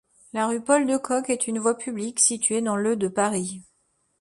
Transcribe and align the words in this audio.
La 0.33 0.47
rue 0.47 0.63
Paul-de-Kock 0.63 1.29
est 1.29 1.45
une 1.45 1.59
voie 1.59 1.77
publique 1.77 2.19
située 2.19 2.63
dans 2.63 2.75
le 2.75 2.95
de 2.95 3.07
Paris. 3.07 3.61